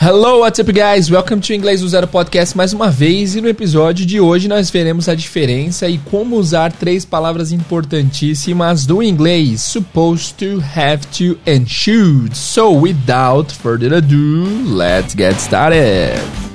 [0.00, 1.10] Hello, what's up, guys?
[1.10, 3.34] Welcome to Inglês do Zero Podcast mais uma vez.
[3.34, 8.86] E no episódio de hoje nós veremos a diferença e como usar três palavras importantíssimas
[8.86, 12.38] do inglês: supposed to, have to and should.
[12.38, 16.47] So, without further ado, let's get started.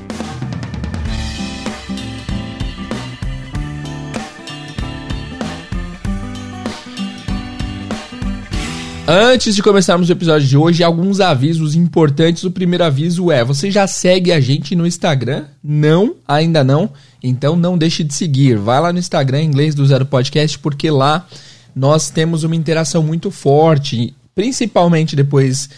[9.05, 12.45] Antes de começarmos o episódio de hoje, alguns avisos importantes.
[12.45, 15.43] O primeiro aviso é: você já segue a gente no Instagram?
[15.61, 16.89] Não, ainda não.
[17.21, 18.57] Então não deixe de seguir.
[18.57, 21.28] Vai lá no Instagram, inglês do Zero Podcast, porque lá
[21.75, 25.70] nós temos uma interação muito forte, principalmente depois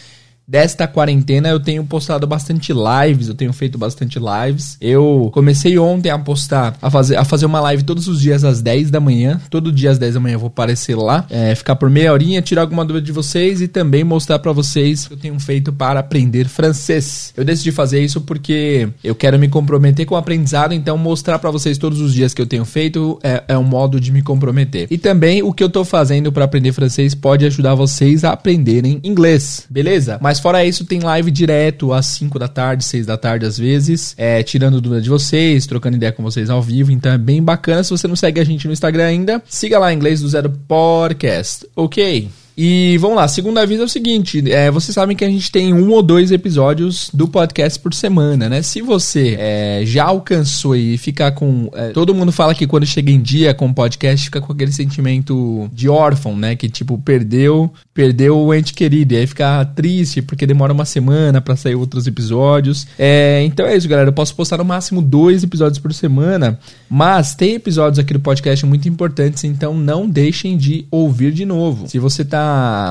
[0.46, 4.76] desta quarentena eu tenho postado bastante lives, eu tenho feito bastante lives.
[4.80, 8.62] Eu comecei ontem a postar, a fazer, a fazer uma live todos os dias às
[8.62, 9.40] 10 da manhã.
[9.50, 12.40] Todo dia às 10 da manhã eu vou aparecer lá, é, ficar por meia horinha,
[12.40, 15.72] tirar alguma dúvida de vocês e também mostrar para vocês o que eu tenho feito
[15.72, 17.32] para aprender francês.
[17.36, 21.50] Eu decidi fazer isso porque eu quero me comprometer com o aprendizado, então mostrar para
[21.50, 24.86] vocês todos os dias que eu tenho feito é, é um modo de me comprometer.
[24.90, 29.00] E também o que eu tô fazendo para aprender francês pode ajudar vocês a aprenderem
[29.02, 30.18] inglês, beleza?
[30.20, 33.56] Mas mas fora isso, tem live direto às 5 da tarde, 6 da tarde às
[33.56, 36.92] vezes, é, tirando dúvida de vocês, trocando ideia com vocês ao vivo.
[36.92, 37.82] Então é bem bacana.
[37.82, 41.66] Se você não segue a gente no Instagram ainda, siga lá inglês do Zero Podcast,
[41.74, 42.28] ok?
[42.56, 45.74] E vamos lá, segunda aviso é o seguinte: é, vocês sabem que a gente tem
[45.74, 48.62] um ou dois episódios do podcast por semana, né?
[48.62, 51.68] Se você é, já alcançou e ficar com.
[51.74, 54.72] É, todo mundo fala que quando chega em dia com o podcast, fica com aquele
[54.72, 56.56] sentimento de órfão, né?
[56.56, 59.12] Que tipo, perdeu, perdeu o ente querido.
[59.12, 62.86] E aí fica triste porque demora uma semana para sair outros episódios.
[62.98, 64.08] É, então é isso, galera.
[64.08, 66.58] Eu posso postar no máximo dois episódios por semana.
[66.88, 71.86] Mas tem episódios aqui do podcast muito importantes, então não deixem de ouvir de novo.
[71.86, 72.45] Se você tá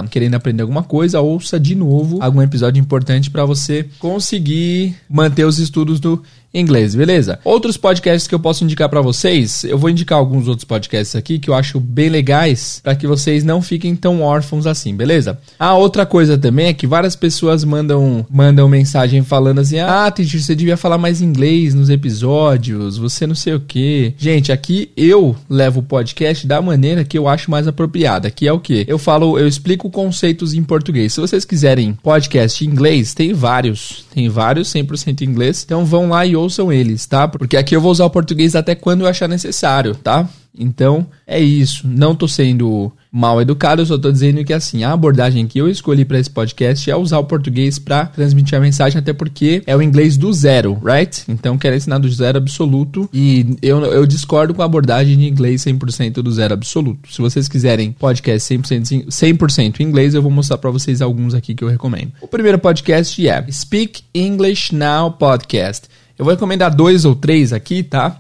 [0.10, 5.60] querendo aprender alguma coisa, ouça de novo algum episódio importante para você conseguir manter os
[5.60, 6.22] estudos do
[6.60, 7.40] inglês, beleza?
[7.44, 11.38] Outros podcasts que eu posso indicar para vocês, eu vou indicar alguns outros podcasts aqui
[11.38, 15.38] que eu acho bem legais para que vocês não fiquem tão órfãos assim, beleza?
[15.60, 20.42] Ah, outra coisa também é que várias pessoas mandam mandam mensagem falando assim: "Ah, teacher,
[20.42, 24.14] você devia falar mais inglês nos episódios, você não sei o quê".
[24.18, 28.54] Gente, aqui eu levo o podcast da maneira que eu acho mais apropriada, que é
[28.54, 28.86] o quê?
[28.88, 31.14] Eu falo, eu explico conceitos em português.
[31.14, 35.64] Se vocês quiserem podcast em inglês, tem vários, tem vários 100% em inglês.
[35.66, 37.28] Então vão lá e ouçam eles, tá?
[37.28, 40.28] Porque aqui eu vou usar o português até quando eu achar necessário, tá?
[40.58, 41.88] Então, é isso.
[41.88, 45.70] Não tô sendo mal educado, eu só tô dizendo que assim, a abordagem que eu
[45.70, 49.76] escolhi para esse podcast é usar o português para transmitir a mensagem, até porque é
[49.76, 51.24] o inglês do zero, right?
[51.30, 55.64] Então, quero ensinar do zero absoluto e eu, eu discordo com a abordagem de inglês
[55.64, 57.12] 100% do zero absoluto.
[57.12, 61.56] Se vocês quiserem podcast 100%, 100 em inglês, eu vou mostrar para vocês alguns aqui
[61.56, 62.12] que eu recomendo.
[62.22, 65.88] O primeiro podcast é Speak English Now Podcast.
[66.18, 68.18] Eu vou recomendar dois ou três aqui, tá?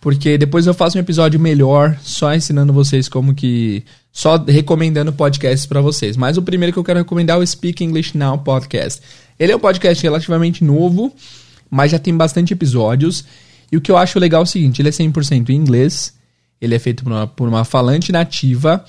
[0.00, 3.84] Porque depois eu faço um episódio melhor, só ensinando vocês como que.
[4.12, 6.16] Só recomendando podcasts para vocês.
[6.16, 9.02] Mas o primeiro que eu quero recomendar é o Speak English Now Podcast.
[9.38, 11.14] Ele é um podcast relativamente novo,
[11.70, 13.24] mas já tem bastante episódios.
[13.70, 16.14] E o que eu acho legal é o seguinte: ele é 100% em inglês,
[16.60, 18.84] ele é feito por uma, por uma falante nativa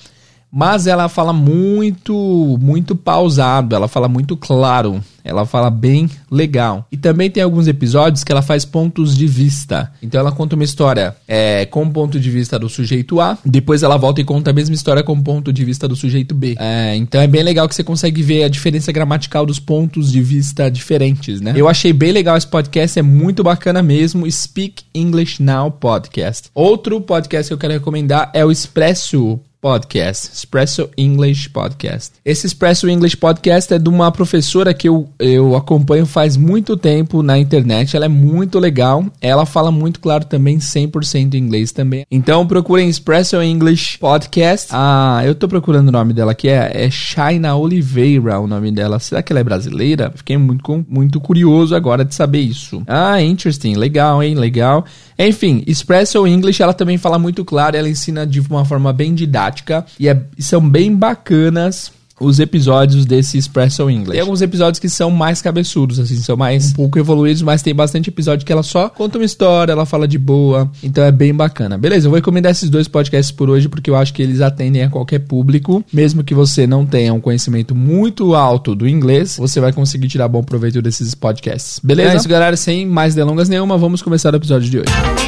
[0.50, 6.86] mas ela fala muito, muito pausado, ela fala muito claro, ela fala bem legal.
[6.90, 9.92] E também tem alguns episódios que ela faz pontos de vista.
[10.02, 13.82] Então ela conta uma história é, com o ponto de vista do sujeito A, depois
[13.82, 16.56] ela volta e conta a mesma história com o ponto de vista do sujeito B.
[16.58, 20.22] É, então é bem legal que você consegue ver a diferença gramatical dos pontos de
[20.22, 21.52] vista diferentes, né?
[21.54, 24.30] Eu achei bem legal esse podcast, é muito bacana mesmo.
[24.30, 26.48] Speak English Now Podcast.
[26.54, 32.12] Outro podcast que eu quero recomendar é o Expresso Podcast, Espresso English Podcast.
[32.24, 37.22] Esse Espresso English Podcast é de uma professora que eu, eu acompanho faz muito tempo
[37.22, 37.96] na internet.
[37.96, 39.04] Ela é muito legal.
[39.20, 42.06] Ela fala muito claro também 100% inglês também.
[42.10, 44.68] Então procurem Espresso English Podcast.
[44.70, 46.48] Ah, eu tô procurando o nome dela aqui.
[46.48, 48.98] É, é Shaina Oliveira o nome dela.
[48.98, 50.12] Será que ela é brasileira?
[50.14, 52.82] Fiquei muito, muito curioso agora de saber isso.
[52.86, 53.74] Ah, interesting.
[53.74, 54.34] Legal, hein?
[54.34, 54.84] Legal.
[55.18, 59.84] Enfim, Espresso English, ela também fala muito claro, ela ensina de uma forma bem didática
[59.98, 64.12] e, é, são bem bacanas os episódios desse Espresso English.
[64.12, 67.74] Tem alguns episódios que são mais cabeçudos, assim, são mais um pouco evoluídos, mas tem
[67.74, 71.34] bastante episódio que ela só conta uma história, ela fala de boa, então é bem
[71.34, 71.78] bacana.
[71.78, 74.82] Beleza, eu vou recomendar esses dois podcasts por hoje, porque eu acho que eles atendem
[74.82, 79.60] a qualquer público, mesmo que você não tenha um conhecimento muito alto do inglês, você
[79.60, 81.80] vai conseguir tirar bom proveito desses podcasts.
[81.82, 82.12] Beleza?
[82.12, 85.27] É isso, galera, sem mais delongas nenhuma, vamos começar o episódio de hoje.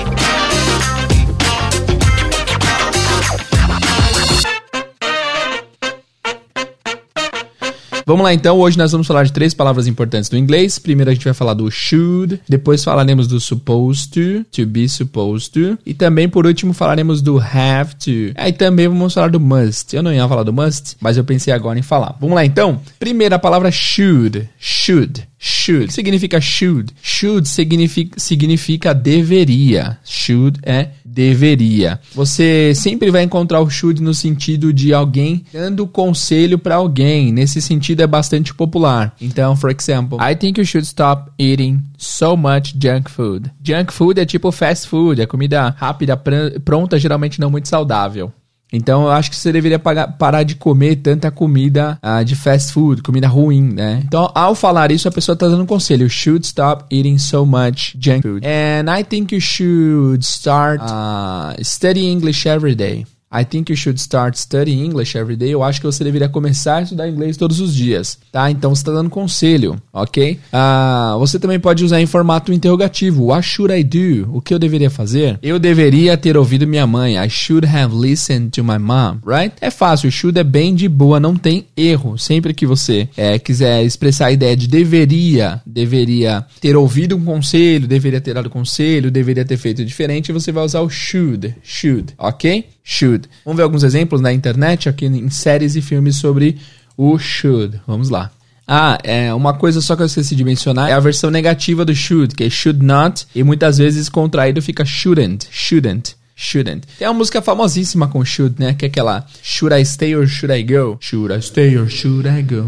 [8.10, 10.80] Vamos lá então, hoje nós vamos falar de três palavras importantes do inglês.
[10.80, 15.52] Primeiro a gente vai falar do should, depois falaremos do supposed to, to be supposed
[15.52, 18.34] to, e também por último falaremos do have to.
[18.34, 19.94] Aí também vamos falar do must.
[19.94, 22.16] Eu não ia falar do must, mas eu pensei agora em falar.
[22.20, 22.80] Vamos lá então.
[22.98, 25.30] Primeira palavra should, should.
[25.42, 26.92] Should significa should.
[27.00, 29.98] Should significa, significa deveria.
[30.04, 31.98] Should é deveria.
[32.14, 37.32] Você sempre vai encontrar o should no sentido de alguém dando conselho para alguém.
[37.32, 39.16] Nesse sentido é bastante popular.
[39.18, 43.50] Então, for example, I think you should stop eating so much junk food.
[43.64, 46.20] Junk food é tipo fast food, é comida rápida,
[46.62, 48.30] pronta, geralmente não muito saudável.
[48.72, 53.02] Então eu acho que você deveria parar de comer tanta comida uh, de fast food,
[53.02, 54.02] comida ruim, né?
[54.04, 56.04] Então, ao falar isso, a pessoa está dando um conselho.
[56.04, 58.46] You should stop eating so much junk food.
[58.46, 63.06] And I think you should start uh, studying English every day.
[63.32, 65.50] I think you should start studying English every day.
[65.50, 68.50] Eu acho que você deveria começar a estudar inglês todos os dias, tá?
[68.50, 70.40] Então você está dando conselho, ok?
[70.52, 73.26] Uh, você também pode usar em formato interrogativo.
[73.26, 74.36] What should I do?
[74.36, 75.38] O que eu deveria fazer?
[75.42, 77.16] Eu deveria ter ouvido minha mãe.
[77.24, 79.54] I should have listened to my mom, right?
[79.60, 80.10] É fácil.
[80.10, 82.18] Should é bem de boa, não tem erro.
[82.18, 87.86] Sempre que você é, quiser expressar a ideia de deveria, deveria ter ouvido um conselho,
[87.86, 92.64] deveria ter dado conselho, deveria ter feito diferente, você vai usar o should, should, ok?
[92.84, 93.28] Should.
[93.44, 96.58] Vamos ver alguns exemplos na internet aqui em séries e filmes sobre
[96.96, 97.80] o should.
[97.86, 98.30] Vamos lá.
[98.66, 101.92] Ah, é uma coisa só que eu esqueci de mencionar é a versão negativa do
[101.92, 106.14] should, que é should not, e muitas vezes contraído fica shouldn't, shouldn't.
[106.42, 106.86] Shouldn't.
[106.98, 108.72] Tem uma música famosíssima com should, né?
[108.72, 110.96] Que é aquela Should I stay or should I go?
[110.98, 112.66] Should I stay or should I go?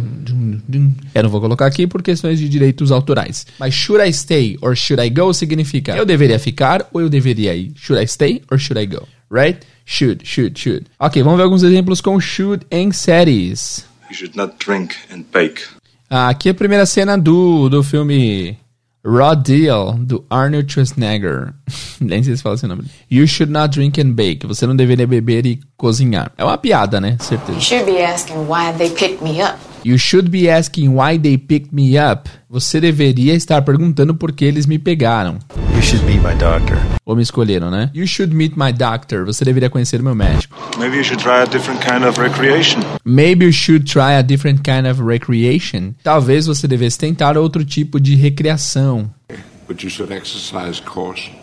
[1.15, 3.47] Eu não vou colocar aqui por questões de direitos autorais.
[3.59, 7.55] Mas should I stay or should I go significa eu deveria ficar ou eu deveria
[7.55, 7.73] ir?
[7.75, 9.09] Should I stay or should I go?
[9.31, 9.61] Right?
[9.87, 10.85] Should, should, should.
[10.99, 13.87] Ok, vamos ver alguns exemplos com should em séries.
[14.11, 15.63] You should not drink and bake.
[16.11, 18.59] Ah, aqui é a primeira cena do, do filme
[19.05, 21.55] Raw Deal, do Arnold Schwarzenegger.
[22.01, 22.85] Nem sei se fala esse nome.
[23.11, 24.47] You should not drink and bake.
[24.47, 26.31] Você não deveria beber e cozinhar.
[26.39, 27.17] É uma piada, né?
[27.19, 27.53] Certeza.
[27.53, 29.59] You should be asking why they picked me up.
[29.85, 32.31] You should be asking why they picked me up.
[32.49, 35.39] Você deveria estar perguntando por que eles me pegaram.
[35.75, 36.79] You should meet my doctor.
[37.05, 37.91] Ou me escolheram, né?
[37.93, 39.25] You should meet my doctor.
[39.25, 40.57] Você deveria conhecer meu médico.
[40.79, 42.81] Maybe you should try a different kind of recreation.
[43.05, 45.95] Maybe you should try a different kind of recreation.
[46.05, 49.11] Talvez você devesse tentar outro tipo de recreação.
[49.67, 51.42] But you should exercise caution.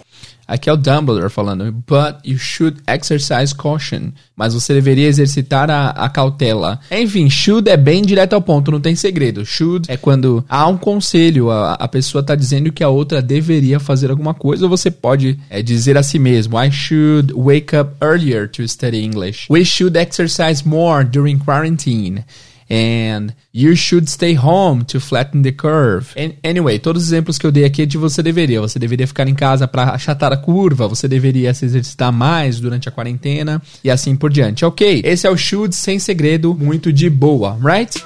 [0.49, 4.11] Aqui é o Dumbledore falando, but you should exercise caution.
[4.35, 6.79] Mas você deveria exercitar a, a cautela.
[6.89, 9.45] Enfim, should é bem direto ao ponto, não tem segredo.
[9.45, 13.79] Should é quando há um conselho, a, a pessoa está dizendo que a outra deveria
[13.79, 17.91] fazer alguma coisa, ou você pode é, dizer a si mesmo, I should wake up
[18.01, 19.45] earlier to study English.
[19.51, 22.23] We should exercise more during quarantine
[22.69, 26.13] and you should stay home to flatten the curve.
[26.15, 28.61] And, anyway, todos os exemplos que eu dei aqui é de você deveria.
[28.61, 32.87] Você deveria ficar em casa para achatar a curva, você deveria se exercitar mais durante
[32.87, 34.63] a quarentena e assim por diante.
[34.63, 38.03] Ok, esse é o should sem segredo, muito de boa, right?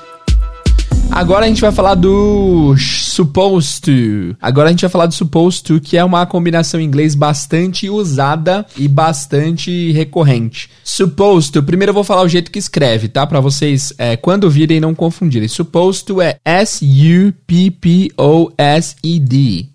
[1.11, 4.35] Agora a gente vai falar do supposed to.
[4.41, 7.89] Agora a gente vai falar do supposed to, que é uma combinação em inglês bastante
[7.89, 10.69] usada e bastante recorrente.
[10.83, 13.27] Supposed to, primeiro eu vou falar o jeito que escreve, tá?
[13.27, 15.47] Para vocês, é, quando virem, não confundirem.
[15.47, 17.33] Supposed to é S-U-P-P-O-S-E-D.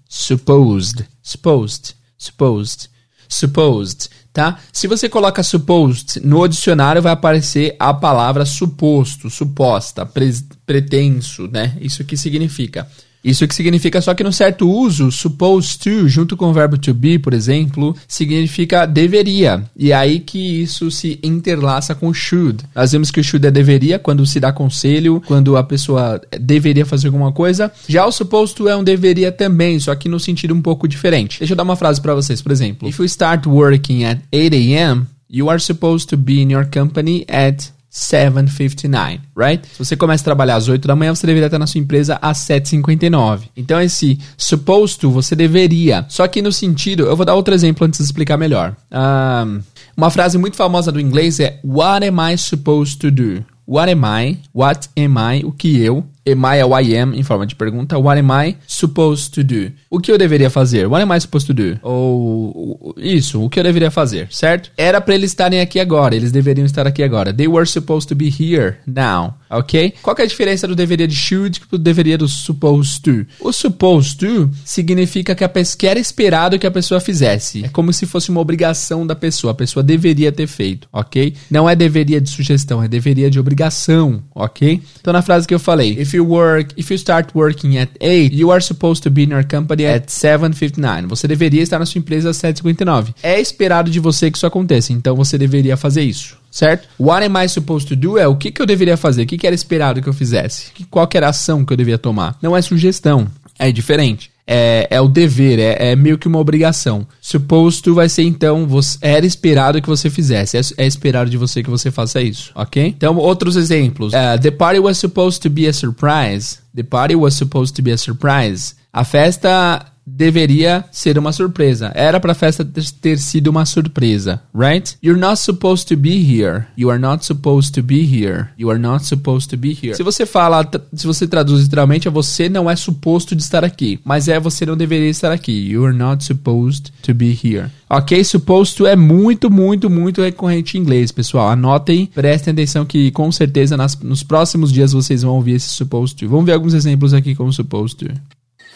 [0.09, 1.05] Supposed.
[1.23, 1.95] Supposed.
[2.19, 2.89] Supposed.
[3.29, 4.57] Supposed tá?
[4.73, 10.33] Se você coloca supposed no dicionário, vai aparecer a palavra suposto, suposta, pre
[10.65, 11.77] pretenso, né?
[11.81, 12.87] Isso que significa.
[13.23, 16.95] Isso que significa só que no certo uso, supposed to, junto com o verbo to
[16.95, 19.65] be, por exemplo, significa deveria.
[19.77, 22.65] E é aí que isso se interlaça com should.
[22.75, 26.87] Nós vemos que o should é deveria quando se dá conselho, quando a pessoa deveria
[26.87, 27.71] fazer alguma coisa.
[27.89, 31.39] Já o supposed to é um deveria também, só que no sentido um pouco diferente.
[31.39, 32.89] Deixa eu dar uma frase para vocês, por exemplo.
[32.89, 37.25] If you start working at 8 a.m., you are supposed to be in your company
[37.29, 39.67] at 7:59, right?
[39.67, 42.19] Se você começa a trabalhar às 8 da manhã, você deveria estar na sua empresa
[42.21, 43.49] às 7:59.
[43.57, 46.05] Então esse supposed você deveria.
[46.09, 48.77] Só que no sentido, eu vou dar outro exemplo antes de explicar melhor.
[48.93, 49.61] Um,
[49.97, 53.45] uma frase muito famosa do inglês é What am I supposed to do?
[53.67, 54.39] What am I?
[54.55, 55.45] What am I?
[55.45, 56.05] O que eu?
[56.33, 57.99] Am I é o I am em forma de pergunta.
[57.99, 59.73] What am I supposed to do?
[59.91, 60.87] O que eu deveria fazer?
[60.87, 61.79] What am I supposed to do?
[61.83, 64.71] Ou isso, o que eu deveria fazer, certo?
[64.77, 67.33] Era para eles estarem aqui agora, eles deveriam estar aqui agora.
[67.33, 69.95] They were supposed to be here now, ok?
[70.03, 73.27] Qual é a diferença do deveria de should pro deveria do supposed to?
[73.41, 77.65] O supposed to significa que, a que era esperado que a pessoa fizesse.
[77.65, 79.53] É como se fosse uma obrigação da pessoa.
[79.53, 81.35] A pessoa deveria ter feito, ok?
[81.51, 84.83] Não é deveria de sugestão, é deveria de obrigação, ok?
[85.01, 88.33] Então na frase que eu falei, if you work, if you start working at 8,
[88.33, 91.07] you are supposed to be in your company at 7:59.
[91.07, 93.15] Você deveria estar na sua empresa às 7:59.
[93.23, 96.37] É esperado de você que isso aconteça, então você deveria fazer isso.
[96.51, 96.89] Certo?
[96.99, 99.37] What am I supposed to do é o que, que eu deveria fazer, o que,
[99.37, 102.37] que era esperado que eu fizesse, qual era a ação que eu deveria tomar.
[102.41, 107.07] Não é sugestão, é diferente é, é o dever, é, é, meio que uma obrigação.
[107.21, 111.37] Supposed to vai ser então, você, era esperado que você fizesse, é, é, esperado de
[111.37, 112.87] você que você faça isso, ok?
[112.87, 114.15] Então, outros exemplos.
[114.15, 116.61] Uh, the party was supposed to be a surprise.
[116.75, 118.75] The party was supposed to be a surprise.
[118.91, 119.85] A festa
[120.17, 121.93] deveria ser uma surpresa.
[121.95, 124.97] Era para a festa ter sido uma surpresa, right?
[125.03, 126.67] You're not supposed to be here.
[126.77, 128.49] You are not supposed to be here.
[128.59, 129.95] You are not supposed to be here.
[129.95, 134.01] Se você fala, se você traduz literalmente, é você não é suposto de estar aqui,
[134.05, 135.53] mas é você não deveria estar aqui.
[135.53, 137.71] You are not supposed to be here.
[137.91, 141.49] Ok, supposed to é muito, muito, muito recorrente em inglês, pessoal.
[141.49, 146.17] Anotem, prestem atenção que com certeza nas, nos próximos dias vocês vão ouvir esse supposed
[146.17, 146.29] to.
[146.29, 148.15] Vamos ver alguns exemplos aqui como supposed to.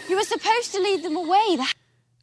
[0.08, 1.58] You were supposed to lead them away.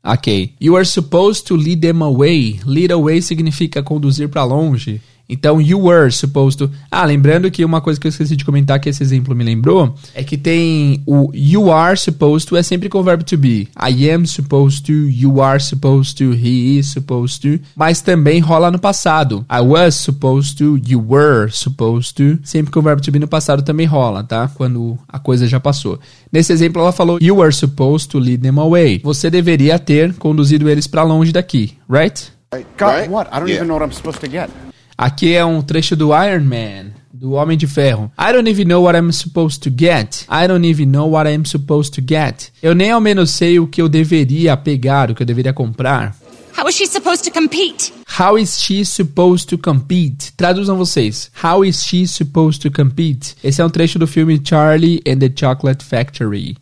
[0.03, 0.55] Ok.
[0.59, 2.59] You are supposed to lead them away.
[2.65, 5.01] Lead away significa conduzir para longe.
[5.29, 6.71] Então, you were supposed to.
[6.89, 9.93] Ah, lembrando que uma coisa que eu esqueci de comentar que esse exemplo me lembrou
[10.15, 13.67] é que tem o you are supposed to é sempre com o verbo to be.
[13.79, 17.63] I am supposed to, you are supposed to, he is supposed to.
[17.75, 19.45] Mas também rola no passado.
[19.51, 22.39] I was supposed to, you were supposed to.
[22.43, 24.49] Sempre com o verbo to be no passado também rola, tá?
[24.55, 25.99] Quando a coisa já passou.
[26.31, 28.99] Nesse exemplo, ela falou you were supposed to lead them away.
[29.03, 32.31] Você deveria ter conduzido eles para longe daqui, right?
[32.79, 33.09] Got right?
[33.09, 33.29] what?
[33.31, 33.57] I don't yeah.
[33.57, 34.49] even know what I'm supposed to get.
[35.01, 38.11] Aqui é um trecho do Iron Man, do Homem de Ferro.
[38.19, 40.25] I don't even know what I'm supposed to get.
[40.29, 42.51] I don't even know what I'm supposed to get.
[42.61, 46.13] Eu nem ao menos sei o que eu deveria pegar, o que eu deveria comprar.
[46.57, 47.93] How is she supposed to compete?
[48.19, 50.33] How is she supposed to compete?
[50.33, 51.31] Traduzam vocês.
[51.41, 53.37] How is she supposed to compete?
[53.41, 56.57] Esse é um trecho do filme Charlie and the Chocolate Factory.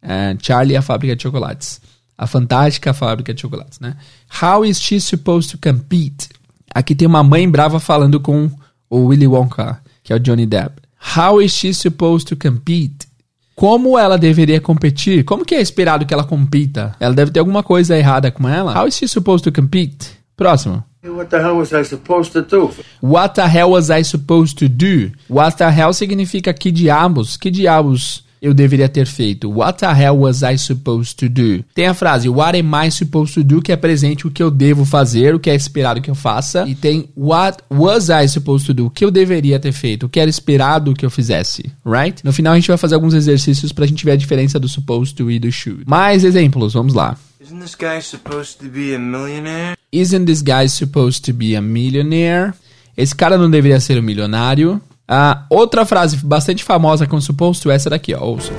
[0.00, 1.80] Uh, Charlie e a Fábrica de Chocolates.
[2.16, 3.96] A Fantástica Fábrica de Chocolates, né?
[4.40, 6.28] How is she supposed to compete?
[6.74, 8.50] Aqui tem uma mãe brava falando com
[8.90, 10.82] o Willy Wonka, que é o Johnny Depp.
[11.16, 13.06] How is she supposed to compete?
[13.54, 15.24] Como ela deveria competir?
[15.24, 16.96] Como que é esperado que ela compita?
[16.98, 18.76] Ela deve ter alguma coisa errada com ela.
[18.76, 20.10] How is she supposed to compete?
[20.36, 20.82] Próximo.
[21.04, 22.70] What the hell was I supposed to do?
[23.02, 25.12] What the hell was I supposed to do?
[25.28, 27.36] What the hell significa que diabos?
[27.36, 29.50] Que diabos eu deveria ter feito?
[29.50, 31.64] What the hell was I supposed to do?
[31.74, 33.62] Tem a frase What am I supposed to do?
[33.62, 36.68] Que é presente o que eu devo fazer, o que é esperado que eu faça.
[36.68, 38.86] E tem What was I supposed to do?
[38.86, 42.22] O que eu deveria ter feito, o que era esperado que eu fizesse, right?
[42.22, 45.16] No final a gente vai fazer alguns exercícios pra gente ver a diferença do supposed
[45.16, 45.84] to e do should.
[45.86, 47.16] Mais exemplos, vamos lá.
[47.40, 49.76] Isn't this guy supposed to be a millionaire?
[49.90, 52.52] Isn't this guy supposed to be a millionaire?
[52.96, 54.80] Esse cara não deveria ser um milionário.
[55.06, 58.24] Ah, outra frase bastante famosa com supposed to é essa daqui, ó.
[58.24, 58.52] Ouça.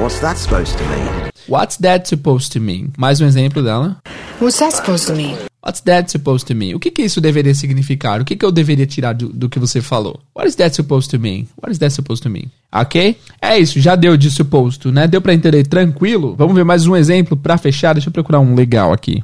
[0.00, 1.30] What's that supposed to mean?
[1.48, 2.90] What's that supposed to mean?
[2.98, 3.96] Mais um exemplo dela.
[4.40, 5.36] What's that supposed to mean?
[5.64, 6.74] What's that supposed to mean?
[6.74, 8.20] O que, que isso deveria significar?
[8.20, 10.20] O que, que eu deveria tirar do, do que você falou?
[10.36, 11.48] What is that supposed to mean?
[11.56, 12.50] What is that supposed to mean?
[12.72, 13.16] Ok?
[13.40, 15.06] É isso, já deu de supposed, né?
[15.06, 16.34] Deu para entender tranquilo?
[16.36, 17.94] Vamos ver mais um exemplo para fechar.
[17.94, 19.22] Deixa eu procurar um legal aqui.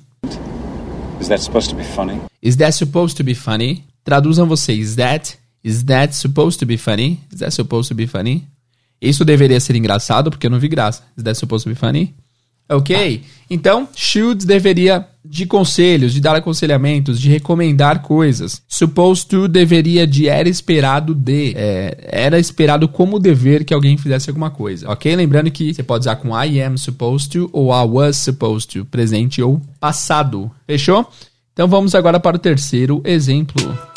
[1.20, 2.20] Is that supposed to be funny?
[2.42, 3.84] Is that supposed to be funny?
[4.02, 4.90] Traduzam vocês.
[4.90, 7.20] Is that Is that supposed to be funny?
[7.32, 8.46] Is that supposed to be funny?
[9.00, 11.02] Isso deveria ser engraçado porque eu não vi graça.
[11.16, 12.14] Is that supposed to be funny?
[12.70, 13.22] Ok?
[13.50, 18.62] Então, should deveria de conselhos, de dar aconselhamentos, de recomendar coisas.
[18.68, 21.52] Supposed to deveria de era esperado de.
[21.56, 24.88] É, era esperado como dever que alguém fizesse alguma coisa.
[24.88, 25.14] Ok?
[25.14, 28.84] Lembrando que você pode usar com I am supposed to ou I was supposed to,
[28.84, 30.50] presente ou passado.
[30.66, 31.10] Fechou?
[31.52, 33.89] Então vamos agora para o terceiro exemplo.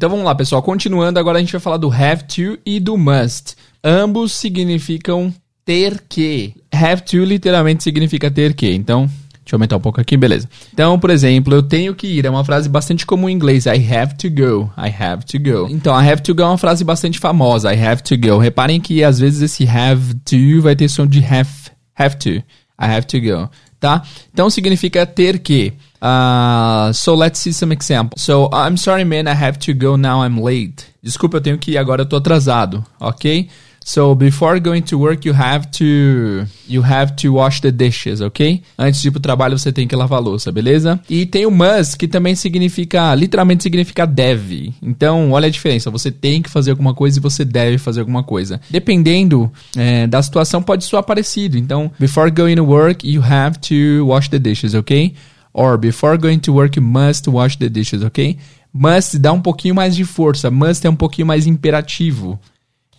[0.00, 0.62] Então vamos lá, pessoal.
[0.62, 3.54] Continuando, agora a gente vai falar do have to e do must.
[3.84, 5.30] Ambos significam
[5.62, 6.54] ter que.
[6.72, 8.72] Have to literalmente significa ter que.
[8.72, 10.48] Então, deixa eu aumentar um pouco aqui, beleza.
[10.72, 12.24] Então, por exemplo, eu tenho que ir.
[12.24, 13.66] É uma frase bastante comum em inglês.
[13.66, 14.72] I have to go.
[14.74, 15.68] I have to go.
[15.68, 17.70] Então, I have to go é uma frase bastante famosa.
[17.70, 18.38] I have to go.
[18.38, 21.50] Reparem que às vezes esse have to vai ter som de have.
[21.94, 22.30] Have to.
[22.30, 23.50] I have to go.
[23.78, 24.02] Tá?
[24.32, 25.74] Então significa ter que.
[26.00, 28.22] Uh, so let's see some examples.
[28.22, 30.22] So I'm sorry, man, I have to go now.
[30.22, 30.86] I'm late.
[31.02, 32.02] Desculpa, eu tenho que ir agora.
[32.02, 33.48] Eu tô atrasado, ok?
[33.84, 38.62] So before going to work, you have to you have to wash the dishes, ok?
[38.78, 41.00] Antes de ir pro trabalho, você tem que lavar a louça, beleza?
[41.08, 44.74] E tem o must, que também significa, literalmente significa deve.
[44.82, 45.90] Então, olha a diferença.
[45.90, 48.60] Você tem que fazer alguma coisa e você deve fazer alguma coisa.
[48.68, 51.56] Dependendo é, da situação, pode soar parecido.
[51.56, 55.14] Então, before going to work, you have to wash the dishes, ok?
[55.52, 58.38] Or before going to work, you must wash the dishes, ok?
[58.72, 60.50] Must dá um pouquinho mais de força.
[60.50, 62.38] Must é um pouquinho mais imperativo.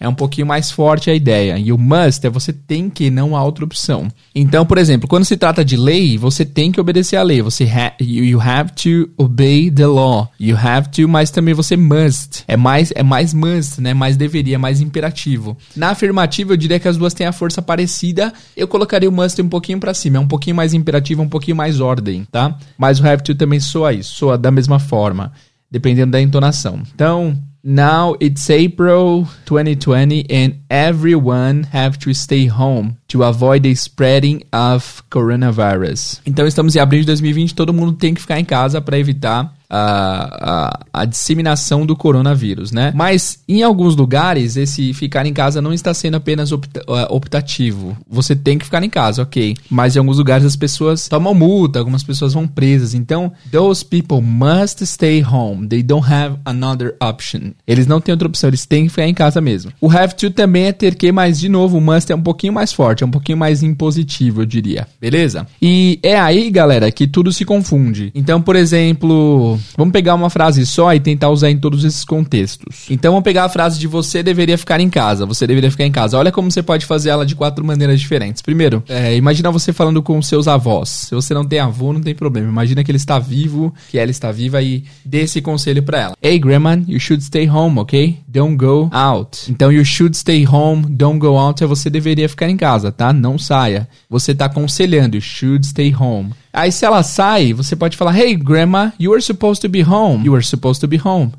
[0.02, 1.60] É um pouquinho mais forte a ideia.
[1.60, 4.08] E o must é você tem que, não há outra opção.
[4.34, 7.40] Então, por exemplo, quando se trata de lei, você tem que obedecer a lei.
[7.44, 10.28] Você ha you have to obey the law.
[10.40, 12.44] You have to, mas também você must.
[12.48, 13.94] É mais é mais must, né?
[13.94, 15.56] Mais deveria, mais imperativo.
[15.76, 18.34] Na afirmativa, eu diria que as duas têm a força parecida.
[18.58, 21.56] Eu colocaria o must um pouquinho para cima, é um pouquinho mais imperativo, um pouquinho
[21.56, 22.58] mais ordem, tá?
[22.76, 25.32] Mas o have to também soa isso, soa da mesma forma,
[25.70, 26.82] dependendo da entonação.
[26.96, 34.42] Então, Now it's April 2020 and everyone have to stay home to avoid the spreading
[34.54, 36.22] of coronavirus.
[36.26, 39.54] Então estamos em abril de 2020, todo mundo tem que ficar em casa para evitar
[39.72, 42.92] a, a, a, disseminação do coronavírus, né?
[42.94, 47.96] Mas em alguns lugares, esse ficar em casa não está sendo apenas opta, optativo.
[48.10, 49.56] Você tem que ficar em casa, ok.
[49.70, 52.94] Mas em alguns lugares as pessoas tomam multa, algumas pessoas vão presas.
[52.94, 55.68] Então, those people must stay home.
[55.70, 57.52] They don't have another option.
[57.66, 59.72] Eles não têm outra opção, eles têm que ficar em casa mesmo.
[59.80, 62.52] O have to também é ter que, mas de novo, o must é um pouquinho
[62.52, 64.88] mais forte, é um pouquinho mais impositivo, eu diria.
[65.00, 65.48] Beleza?
[65.62, 68.12] E é aí, galera, que tudo se confunde.
[68.14, 72.86] Então, por exemplo, Vamos pegar uma frase só e tentar usar em todos esses contextos.
[72.90, 75.26] Então vamos pegar a frase de você deveria ficar em casa.
[75.26, 76.18] Você deveria ficar em casa.
[76.18, 78.42] Olha como você pode fazer ela de quatro maneiras diferentes.
[78.42, 80.90] Primeiro, é, imagina você falando com seus avós.
[80.90, 82.50] Se você não tem avô, não tem problema.
[82.50, 86.16] Imagina que ele está vivo, que ela está viva e dê esse conselho para ela.
[86.22, 88.18] Hey, grandma, you should stay home, ok?
[88.28, 89.50] Don't go out.
[89.50, 93.14] Então, you should stay home, don't go out é você deveria ficar em casa, tá?
[93.14, 93.88] Não saia.
[94.10, 96.34] Você está aconselhando, should stay home.
[96.54, 100.26] Aí se ela sai, você pode falar: Hey, grandma, you were supposed to be home.
[100.26, 101.32] You were supposed to be home.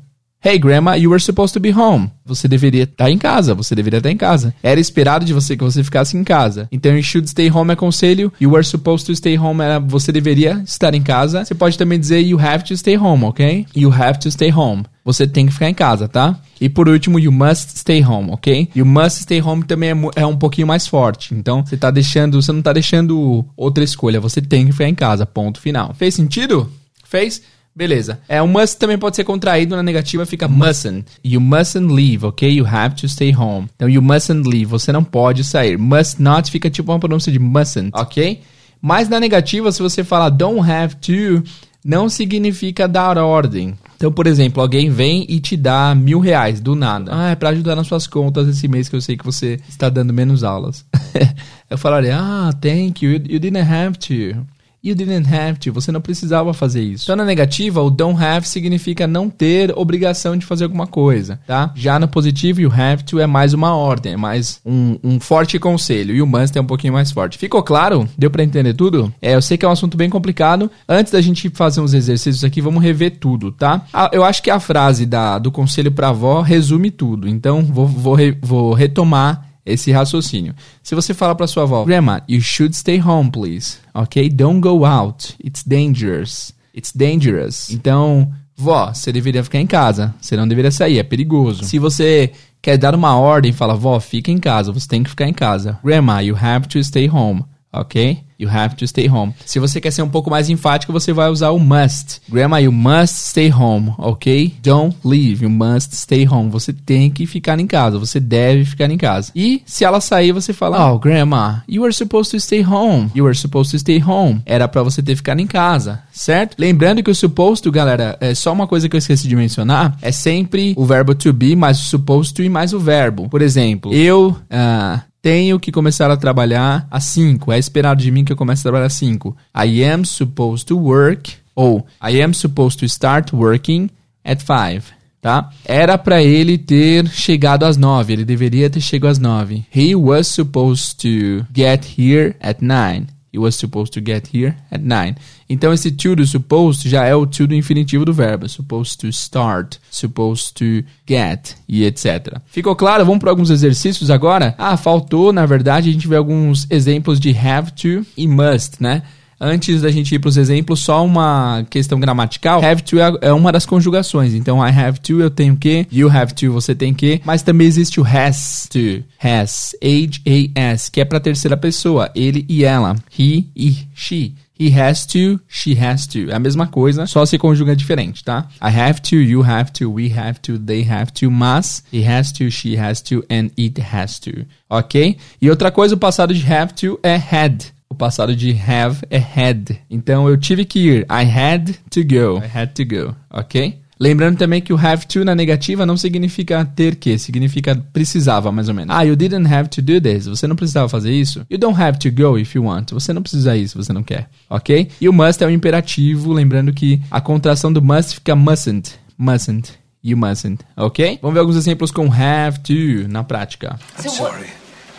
[0.45, 2.11] Hey, grandma, you were supposed to be home.
[2.25, 3.55] Você deveria estar em casa.
[3.55, 4.53] Você deveria estar em casa.
[4.61, 6.67] Era esperado de você que você ficasse em casa.
[6.69, 8.29] Então, you should stay home é conselho.
[8.41, 11.45] You were supposed to stay home é você deveria estar em casa.
[11.45, 13.65] Você pode também dizer you have to stay home, ok?
[13.73, 14.83] You have to stay home.
[15.05, 16.37] Você tem que ficar em casa, tá?
[16.59, 18.67] E por último, you must stay home, ok?
[18.75, 21.33] You must stay home também é, é um pouquinho mais forte.
[21.33, 24.19] Então, você tá deixando, você não tá deixando outra escolha.
[24.19, 25.25] Você tem que ficar em casa.
[25.25, 25.93] Ponto final.
[25.93, 26.69] Fez sentido?
[27.05, 27.41] Fez?
[27.75, 28.19] Beleza.
[28.27, 31.05] É, o must também pode ser contraído na negativa, fica mustn't.
[31.23, 32.49] You mustn't leave, ok?
[32.49, 33.67] You have to stay home.
[33.75, 35.77] Então, you mustn't leave, você não pode sair.
[35.77, 38.41] Must not fica tipo uma pronúncia de mustn't, ok?
[38.81, 41.43] Mas na negativa, se você falar don't have to,
[41.83, 43.73] não significa dar ordem.
[43.95, 47.11] Então, por exemplo, alguém vem e te dá mil reais do nada.
[47.13, 49.89] Ah, é pra ajudar nas suas contas esse mês que eu sei que você está
[49.89, 50.85] dando menos aulas.
[51.69, 54.45] eu falaria, ah, thank you, you didn't have to.
[54.83, 55.71] You didn't have to.
[55.71, 57.05] Você não precisava fazer isso.
[57.05, 61.71] Então, na negativa, o don't have significa não ter obrigação de fazer alguma coisa, tá?
[61.73, 65.57] Já no positivo, you have to é mais uma ordem, é mais um, um forte
[65.57, 66.13] conselho.
[66.13, 67.37] E o must é um pouquinho mais forte.
[67.37, 68.09] Ficou claro?
[68.17, 69.13] Deu para entender tudo?
[69.21, 70.69] É, eu sei que é um assunto bem complicado.
[70.87, 73.85] Antes da gente fazer uns exercícios aqui, vamos rever tudo, tá?
[74.11, 77.25] Eu acho que a frase da, do conselho pra avó resume tudo.
[77.25, 80.53] Então, vou, vou, vou retomar esse raciocínio.
[80.81, 83.77] Se você fala para sua avó, Grandma, you should stay home, please.
[83.93, 84.29] Ok?
[84.29, 85.35] Don't go out.
[85.43, 86.53] It's dangerous.
[86.75, 87.69] It's dangerous.
[87.69, 90.13] Então, vó, você deveria ficar em casa.
[90.19, 91.63] Você não deveria sair, é perigoso.
[91.63, 94.71] Se você quer dar uma ordem, fala, vó, fica em casa.
[94.71, 95.79] Você tem que ficar em casa.
[95.83, 97.43] Grandma, you have to stay home.
[97.73, 98.23] Ok?
[98.43, 99.33] You have to stay home.
[99.45, 102.21] Se você quer ser um pouco mais enfático, você vai usar o must.
[102.29, 104.53] Grandma, you must stay home, ok?
[104.61, 106.49] Don't leave, you must stay home.
[106.49, 109.31] Você tem que ficar em casa, você deve ficar em casa.
[109.33, 113.09] E se ela sair, você fala, oh, grandma, you were supposed to stay home.
[113.15, 114.41] You were supposed to stay home.
[114.45, 116.57] Era para você ter ficado em casa, certo?
[116.59, 119.97] Lembrando que o supposed to, galera, é só uma coisa que eu esqueci de mencionar,
[120.01, 123.29] é sempre o verbo to be mais o supposed to e mais o verbo.
[123.29, 127.53] Por exemplo, eu uh, tenho que começar a trabalhar às 5.
[127.53, 129.35] É esperado de mim que eu comece a trabalhar às 5.
[129.55, 133.89] I am supposed to work ou I am supposed to start working
[134.25, 135.49] at 5, tá?
[135.63, 139.65] Era para ele ter chegado às 9, ele deveria ter chegado às 9.
[139.73, 143.07] He was supposed to get here at 9.
[143.33, 145.15] He was supposed to get here at 9.
[145.49, 148.47] Então, esse to do supposed já é o to do infinitivo do verbo.
[148.47, 152.39] Supposed to start, supposed to get e etc.
[152.45, 153.03] Ficou claro?
[153.03, 154.53] Vamos para alguns exercícios agora?
[154.55, 159.01] Ah, faltou, na verdade, a gente vê alguns exemplos de have to e must, né?
[159.45, 162.63] Antes da gente ir para os exemplos, só uma questão gramatical.
[162.63, 164.33] Have to é, é uma das conjugações.
[164.33, 165.85] Então, I have to, eu tenho que.
[165.91, 167.21] You have to, você tem que.
[167.25, 169.03] Mas também existe o has to.
[169.21, 169.75] Has.
[169.83, 170.89] H-A-S.
[170.89, 172.09] Que é para terceira pessoa.
[172.15, 172.95] Ele e ela.
[173.19, 174.33] He e she.
[174.57, 176.29] He has to, she has to.
[176.29, 178.47] É a mesma coisa, só se conjuga diferente, tá?
[178.61, 182.31] I have to, you have to, we have to, they have to, mas he has
[182.31, 184.45] to, she has to and it has to.
[184.69, 185.17] Ok?
[185.41, 187.72] E outra coisa, o passado de have to é had.
[187.93, 189.77] O passado de have é had.
[189.87, 191.01] Então eu tive que ir.
[191.01, 192.43] I had to go.
[192.43, 193.15] I had to go.
[193.29, 193.81] Ok?
[193.99, 198.67] Lembrando também que o have to na negativa não significa ter que, significa precisava, mais
[198.67, 198.95] ou menos.
[198.95, 200.25] Ah, you didn't have to do this.
[200.25, 201.45] Você não precisava fazer isso.
[201.51, 202.89] You don't have to go if you want.
[202.93, 204.89] Você não precisa ir se você não quer, ok?
[204.99, 208.95] E o must é o imperativo, lembrando que a contração do must fica mustn't.
[209.15, 209.73] Mustn't.
[210.03, 211.19] You mustn't, ok?
[211.21, 213.79] Vamos ver alguns exemplos com have to na prática.
[213.99, 214.47] I'm sorry.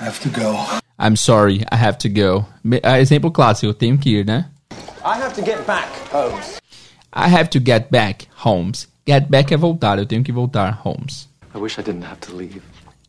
[0.00, 0.83] I have to go.
[0.98, 2.46] I'm sorry, I have to go.
[2.82, 4.46] Ah, Exemplo clássico, eu tenho que ir, né?
[5.04, 6.60] I have to get back, Holmes.
[7.14, 8.88] I have to get back, Holmes.
[9.06, 11.28] Get back é voltar, eu tenho que voltar, Holmes.
[11.54, 12.62] I wish I didn't have to leave.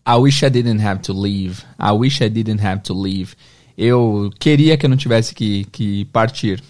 [0.08, 1.64] I wish I didn't have to leave.
[1.80, 3.36] I wish I didn't have to leave.
[3.78, 6.62] Eu queria que eu não tivesse que, que partir.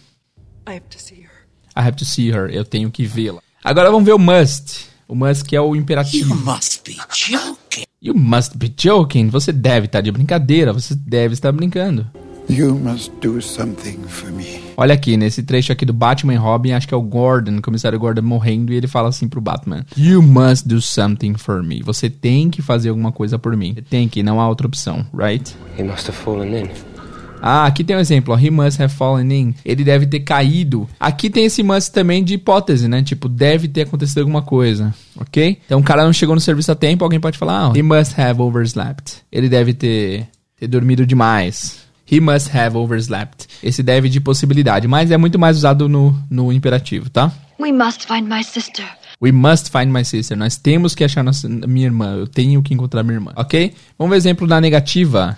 [0.68, 1.46] I have to see her.
[1.76, 2.50] I have to see her.
[2.54, 3.42] Eu tenho que vê-la.
[3.64, 4.88] Agora vamos ver o must.
[5.08, 6.34] O must que é o imperativo.
[6.36, 7.58] must be joking.
[8.02, 9.30] You must be joking.
[9.30, 10.74] Você deve estar de brincadeira.
[10.74, 12.06] Você deve estar brincando.
[12.48, 14.62] You must do something for me.
[14.78, 17.62] Olha aqui, nesse trecho aqui do Batman e Robin, acho que é o Gordon, o
[17.62, 21.82] comissário Gordon morrendo, e ele fala assim pro Batman: You must do something for me.
[21.82, 23.74] Você tem que fazer alguma coisa por mim.
[23.74, 25.56] Você tem que, não há outra opção, right?
[25.80, 26.95] He must have fallen in.
[27.42, 28.38] Ah, aqui tem um exemplo, ó.
[28.38, 29.56] He must have fallen in.
[29.64, 30.88] Ele deve ter caído.
[31.00, 33.04] Aqui tem esse must também de hipótese, né?
[33.04, 35.60] Tipo, deve ter acontecido alguma coisa, ok?
[35.66, 38.20] Então o cara não chegou no serviço a tempo, alguém pode falar, ah, he must
[38.20, 39.18] have overslept.
[39.32, 40.28] Ele deve ter,
[40.60, 41.86] ter dormido demais.
[42.12, 43.48] He must have overslept.
[43.64, 47.32] Esse deve de possibilidade, mas é muito mais usado no, no imperativo, tá?
[47.60, 48.86] We must find my sister.
[49.22, 50.38] We must find my sister.
[50.38, 52.16] Nós temos que achar nossa, minha irmã.
[52.18, 53.74] Eu tenho que encontrar minha irmã, ok?
[53.98, 55.38] Vamos ver exemplo da negativa.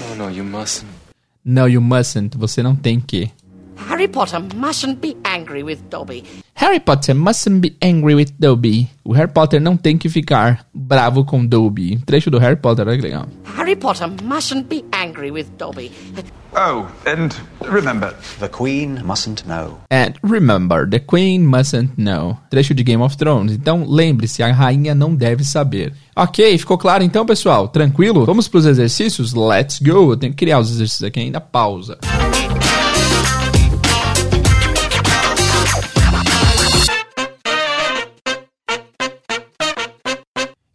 [0.00, 0.99] No, no, you mustn't.
[1.44, 2.36] No, you mustn't.
[2.36, 3.30] Você não tem que.
[3.88, 6.24] Harry Potter mustn't be angry with Dobby.
[6.54, 8.88] Harry Potter mustn't be angry with Dobby.
[9.04, 11.98] O Harry Potter não tem que ficar bravo com Dobby.
[12.04, 13.26] Trecho do Harry Potter, olha que legal.
[13.56, 15.90] Harry Potter mustn't be angry with Dobby.
[16.52, 17.30] Oh, and
[17.70, 19.78] remember, The Queen mustn't know.
[19.90, 22.36] And remember, the Queen mustn't know.
[22.50, 23.52] Trecho de Game of Thrones.
[23.52, 25.92] Então lembre-se, a rainha não deve saber.
[26.14, 27.68] Ok, ficou claro então, pessoal?
[27.68, 28.26] Tranquilo?
[28.26, 29.32] Vamos para os exercícios?
[29.32, 30.12] Let's go!
[30.12, 31.40] Eu tenho que criar os exercícios aqui ainda.
[31.40, 31.98] Pausa.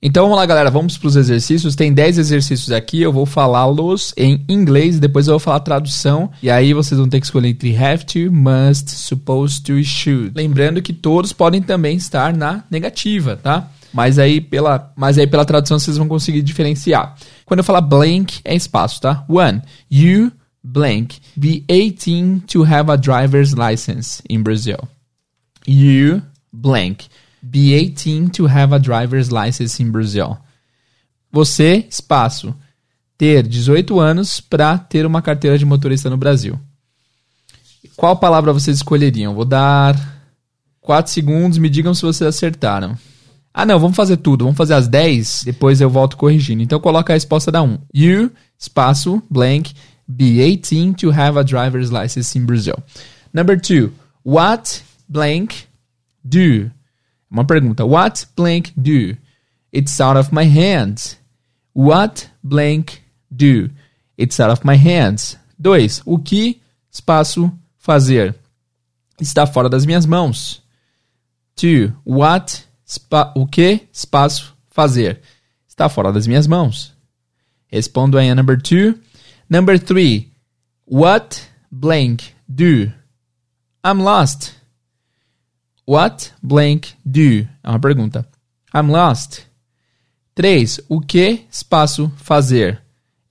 [0.08, 1.76] Então vamos lá, galera, vamos para os exercícios.
[1.76, 6.30] Tem 10 exercícios aqui, eu vou falá-los em inglês, depois eu vou falar a tradução,
[6.44, 10.32] e aí vocês vão ter que escolher entre have to, must, supposed to e should.
[10.36, 13.68] Lembrando que todos podem também estar na negativa, tá?
[13.92, 17.16] Mas aí pela, mas aí pela tradução vocês vão conseguir diferenciar.
[17.44, 19.26] Quando eu falar blank, é espaço, tá?
[19.28, 20.32] One, you
[20.64, 24.88] blank be 18 to have a driver's license in Brazil.
[25.66, 26.22] You
[26.54, 27.08] blank
[27.46, 30.38] be 18 to have a driver's license in Brazil.
[31.32, 32.56] Você, espaço,
[33.18, 36.60] ter 18 anos para ter uma carteira de motorista no Brasil.
[37.96, 39.36] Qual palavra vocês escolheriam?
[39.36, 39.96] Vou dar
[40.82, 42.98] 4 segundos, me digam se vocês acertaram.
[43.54, 44.44] Ah, não, vamos fazer tudo.
[44.44, 46.64] Vamos fazer as 10, depois eu volto corrigindo.
[46.64, 47.78] Então coloca a resposta da 1.
[47.94, 49.74] You, espaço, blank,
[50.08, 52.76] be 18 to have a driver's license in Brazil.
[53.34, 53.92] Number 2.
[54.26, 55.66] What, blank,
[56.24, 56.72] do?
[57.36, 57.84] Uma pergunta.
[57.84, 59.18] What, blank, do?
[59.74, 61.20] It's out of my hands.
[61.76, 63.70] What, blank, do?
[64.18, 65.38] It's out of my hands.
[65.62, 66.02] 2.
[66.06, 68.34] O que, espaço, fazer?
[69.20, 70.64] Está fora das minhas mãos.
[71.62, 71.92] 2.
[72.06, 72.64] What,
[73.36, 75.20] o que, espaço, fazer?
[75.68, 76.94] Está fora das minhas mãos.
[77.68, 78.96] Respondo aí a number 2.
[79.50, 80.26] Number 3.
[80.90, 82.94] What, blank, do?
[83.86, 84.54] I'm lost.
[85.88, 87.48] What, blank, do?
[87.64, 88.28] É uma pergunta.
[88.74, 89.42] I'm lost.
[90.34, 90.82] 3.
[90.90, 92.82] O que, espaço, fazer?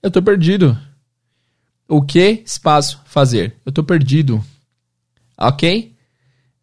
[0.01, 0.77] Eu tô perdido.
[1.87, 3.57] O que, espaço, fazer?
[3.65, 4.43] Eu tô perdido.
[5.37, 5.93] Ok?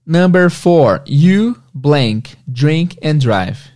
[0.06, 1.04] Number 4.
[1.06, 3.70] You, blank, drink and drive.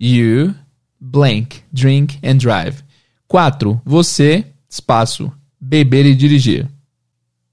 [0.00, 0.54] You,
[1.00, 2.84] blank, drink and drive.
[3.26, 3.82] 4.
[3.84, 6.68] Você, espaço, beber e dirigir.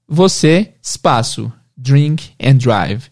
[0.06, 3.10] Você, espaço, drink and drive.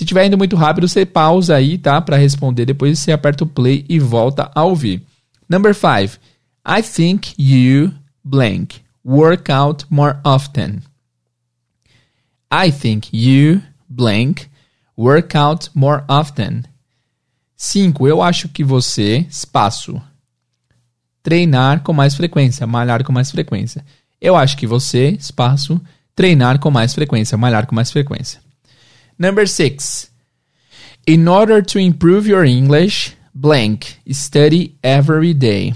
[0.00, 2.00] Se estiver indo muito rápido, você pausa aí, tá?
[2.00, 2.64] Para responder.
[2.64, 5.04] Depois você aperta o play e volta a ouvir.
[5.46, 6.18] Number 5.
[6.66, 7.92] I think you,
[8.24, 10.80] blank, work out more often.
[12.50, 13.60] I think you,
[13.90, 14.48] blank,
[14.96, 16.64] work out more often.
[17.54, 18.08] 5.
[18.08, 20.00] Eu acho que você, espaço,
[21.22, 23.84] treinar com mais frequência, malhar com mais frequência.
[24.18, 25.78] Eu acho que você, espaço,
[26.14, 28.40] treinar com mais frequência, malhar com mais frequência.
[29.20, 30.10] Number 6.
[31.06, 35.74] In order to improve your English, blank, study every day.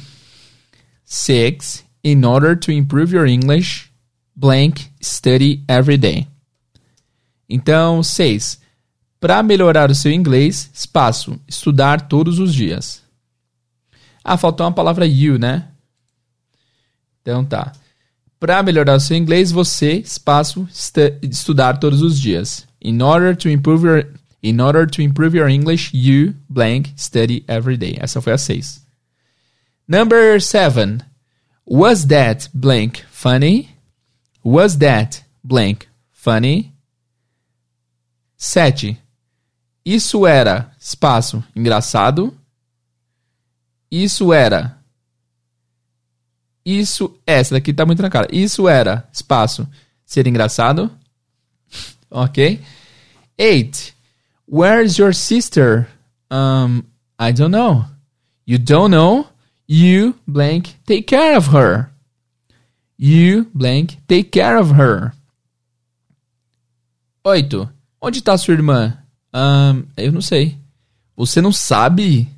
[1.05, 1.85] 6.
[2.03, 3.93] In order to improve your English,
[4.35, 6.27] blank, study every day.
[7.47, 8.59] Então, 6.
[9.21, 13.03] Para melhorar o seu inglês, espaço, estudar todos os dias.
[14.25, 15.69] Ah, faltou uma palavra you, né?
[17.21, 17.73] Então tá.
[18.41, 20.67] Para melhorar o seu inglês, você, espaço,
[21.23, 22.67] estudar todos os dias.
[22.85, 24.05] In order to improve your
[24.44, 27.97] In order to improve your English, you blank study every day.
[27.99, 28.83] Essa foi a 6.
[29.88, 31.03] Number 7.
[31.64, 33.70] Was that blank funny?
[34.44, 36.75] Was that blank funny?
[38.37, 38.99] 7.
[39.83, 42.37] Isso era espaço engraçado.
[43.90, 44.77] Isso era.
[46.62, 47.18] Isso.
[47.27, 48.29] Essa daqui tá muito na cara.
[48.31, 49.66] Isso era espaço
[50.05, 50.90] ser engraçado.
[52.11, 52.61] ok.
[53.38, 53.92] 8.
[54.47, 55.88] Where's your sister?
[56.31, 56.87] Um,
[57.18, 57.87] I don't know.
[58.44, 59.29] You don't know?
[59.66, 61.90] You blank take care of her.
[62.97, 65.12] You blank take care of her.
[67.25, 67.68] 8.
[68.01, 68.99] Onde está sua irmã?
[69.33, 70.59] Um, eu não sei.
[71.16, 72.29] Você não sabe?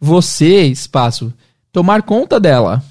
[0.00, 1.32] Você, espaço,
[1.72, 2.82] tomar conta dela.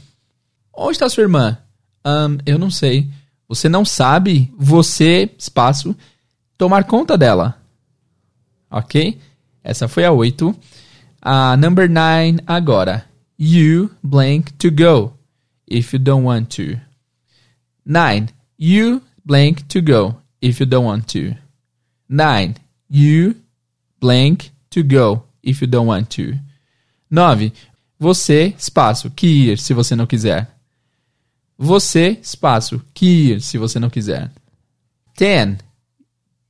[0.73, 1.57] Onde está sua irmã?
[2.05, 3.09] Um, eu não sei.
[3.47, 4.53] Você não sabe?
[4.57, 5.95] Você, espaço,
[6.59, 7.57] tomar conta dela.
[8.69, 9.17] Ok?
[9.63, 10.53] Essa foi a 8.
[11.21, 13.05] A number 9 agora.
[13.39, 15.13] You blank to go
[15.65, 16.77] if you don't want to.
[17.85, 18.27] 9.
[18.59, 21.35] You blank to go if you don't want to.
[22.09, 22.55] 9.
[22.89, 23.35] You
[24.01, 26.37] blank to go if you don't want to.
[27.09, 27.53] 9.
[27.97, 30.53] Você, espaço, que ir se você não quiser.
[31.57, 34.29] Você, espaço, que ir se você não quiser.
[35.17, 35.68] 10.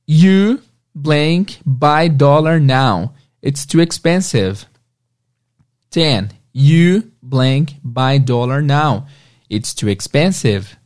[0.06, 0.60] You
[0.94, 3.12] blank buy dollar now.
[3.42, 4.66] It's too expensive.
[5.90, 6.30] 10.
[6.52, 9.06] You blank buy dollar now.
[9.48, 10.76] It's too expensive.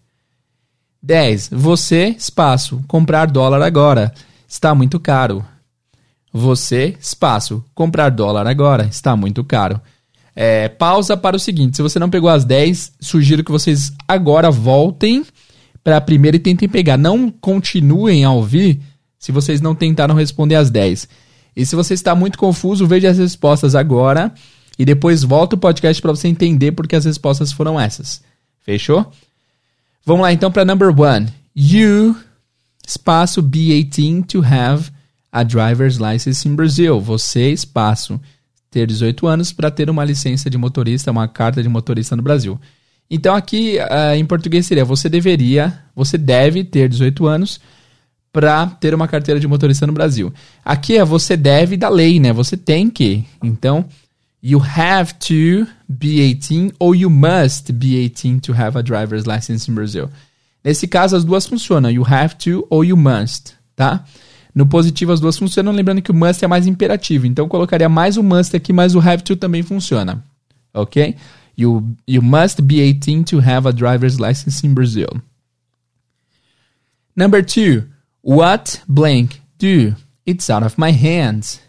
[1.03, 1.49] 10.
[1.53, 4.13] Você, espaço, comprar dólar agora.
[4.49, 5.45] Está muito caro.
[6.33, 8.87] Você, espaço, comprar dólar agora.
[8.87, 9.81] Está muito caro.
[10.35, 14.51] É, pausa para o seguinte: se você não pegou as 10, sugiro que vocês agora
[14.51, 15.25] voltem
[15.83, 16.97] para a primeira e tentem pegar.
[16.97, 18.81] Não continuem a ouvir
[19.25, 21.09] se vocês não tentaram responder as 10.
[21.57, 24.31] E se você está muito confuso, veja as respostas agora
[24.79, 28.23] e depois volta o podcast para você entender porque as respostas foram essas.
[28.61, 29.11] Fechou?
[30.05, 31.27] Vamos lá então para number one.
[31.57, 32.15] You,
[32.87, 34.91] espaço B18 to have
[35.33, 37.01] a driver's license in Brazil.
[37.01, 38.21] Você, espaço,
[38.71, 42.61] ter 18 anos para ter uma licença de motorista, uma carta de motorista no Brasil.
[43.11, 47.59] Então aqui uh, em português seria você deveria, você deve ter 18 anos
[48.35, 50.35] para ter uma carteira de motorista no Brasil.
[50.65, 52.33] Aqui é você deve da lei, né?
[52.33, 53.25] Você tem que.
[53.41, 53.85] Então,
[54.43, 59.71] you have to be 18 ou you must be 18 to have a driver's license
[59.71, 60.11] in Brazil.
[60.65, 61.89] Nesse caso, as duas funcionam.
[61.93, 64.05] You have to ou you must, tá?
[64.53, 65.71] No positivo, as duas funcionam.
[65.71, 67.29] Lembrando que o must é mais imperativo.
[67.29, 70.25] Então, eu colocaria mais o must aqui, mas o have to também funciona.
[70.75, 71.15] Ok?
[71.57, 75.23] You, you must be 18 to have a driver's license in Brazil.
[77.15, 77.94] Number two.
[78.27, 79.95] What blank do?
[80.27, 81.61] It's out of my hands.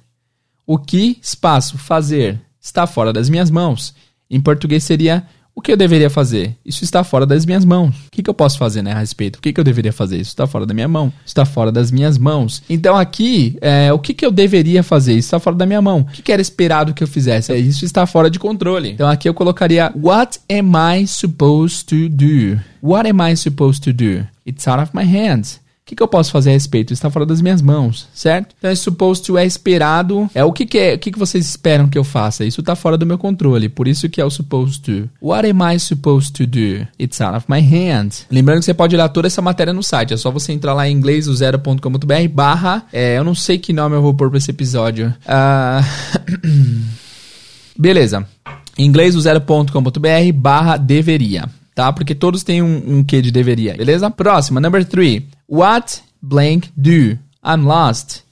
[0.65, 3.94] O que, espaço, fazer, está fora das minhas mãos.
[4.32, 6.56] Em português seria o que eu deveria fazer?
[6.65, 7.94] Isso está fora das minhas mãos.
[8.08, 9.36] O que, que eu posso fazer né, a respeito?
[9.36, 10.15] O que, que eu deveria fazer?
[10.15, 11.12] Isso está fora da minha mão.
[11.26, 12.63] Está fora das minhas mãos.
[12.70, 15.12] Então aqui, é, o que, que eu deveria fazer?
[15.12, 16.00] Isso está fora da minha mão.
[16.00, 17.52] O que, que era esperado que eu fizesse?
[17.52, 18.91] É, isso está fora de controle.
[18.91, 22.62] Então aqui eu colocaria What am I supposed to do?
[22.82, 24.26] What am I supposed to do?
[24.48, 25.64] It's out of my hands.
[25.86, 26.93] O que, que, eu posso fazer a respeito?
[26.93, 28.56] Está fora das minhas mãos, certo?
[28.58, 30.28] Então, é supposed to é esperado.
[30.34, 30.95] É o que, que é?
[30.95, 32.43] O que, que vocês esperam que eu faça?
[32.43, 33.69] Isso está fora do meu controle.
[33.69, 35.08] Por isso que é o supposed to.
[35.21, 36.88] What am I supposed to do?
[37.00, 38.26] It's out of my hands.
[38.32, 40.15] Lembrando que você pode olhar toda essa matéria no site.
[40.15, 42.88] É só você entrar lá em inglês, zero.com.br barra.
[42.91, 45.13] É, eu não sei que nome eu vou pôr para esse episódio.
[45.21, 46.89] Uh...
[47.78, 48.28] Beleza.
[48.76, 51.91] Em inglês, zero.com.br barra deveria tá?
[51.91, 54.09] Porque todos têm um, um de deveria, beleza?
[54.09, 55.27] Próxima, number three.
[55.47, 57.19] What blank do?
[57.45, 58.25] I'm lost.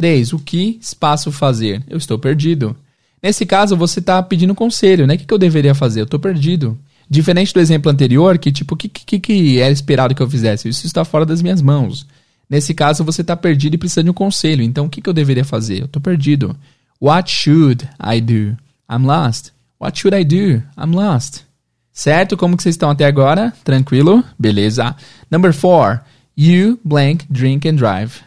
[0.00, 0.32] 3.
[0.32, 1.84] O que espaço fazer?
[1.86, 2.74] Eu estou perdido.
[3.22, 5.14] Nesse caso, você está pedindo conselho, né?
[5.14, 6.00] O que, que eu deveria fazer?
[6.00, 6.78] Eu estou perdido.
[7.08, 10.68] Diferente do exemplo anterior, que tipo, o que, que, que era esperado que eu fizesse?
[10.68, 12.06] Isso está fora das minhas mãos.
[12.48, 14.62] Nesse caso, você está perdido e precisa de um conselho.
[14.62, 15.82] Então, o que, que eu deveria fazer?
[15.82, 16.56] Eu estou perdido.
[17.00, 18.56] What should I do?
[18.90, 19.50] I'm lost.
[19.78, 20.62] What should I do?
[20.78, 21.49] I'm lost.
[22.00, 22.34] Certo?
[22.34, 23.52] Como que vocês estão até agora?
[23.62, 24.24] Tranquilo?
[24.38, 24.96] Beleza.
[25.30, 26.00] Number four.
[26.34, 28.22] You blank drink and drive.